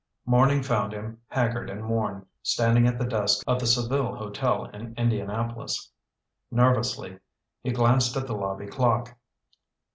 [0.25, 4.95] Morning found him, haggard and worn, standing at the desk of the Seville Hotel in
[4.97, 5.91] Indianapolis.
[6.49, 7.19] Nervously
[7.61, 9.15] he glanced at the lobby clock.